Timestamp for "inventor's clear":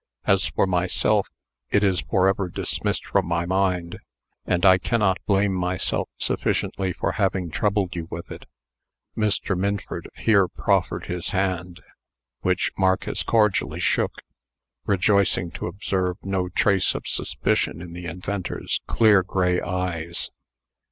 18.07-19.21